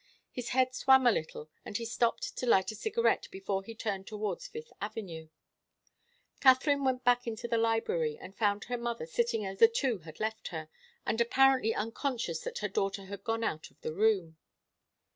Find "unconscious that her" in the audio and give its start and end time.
11.75-12.67